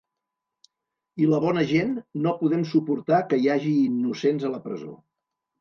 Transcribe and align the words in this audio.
I 1.23 1.27
la 1.33 1.41
bona 1.43 1.65
gent 1.73 1.93
no 2.25 2.33
podem 2.41 2.65
suportar 2.71 3.21
que 3.29 3.41
hi 3.43 3.47
hagi 3.57 3.77
innocents 3.85 4.49
a 4.49 4.53
la 4.57 4.65
presó. 4.69 4.99